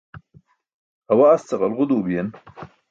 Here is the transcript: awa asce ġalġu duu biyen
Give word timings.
awa 1.11 1.25
asce 1.33 1.55
ġalġu 1.59 1.85
duu 1.89 2.01
biyen 2.05 2.29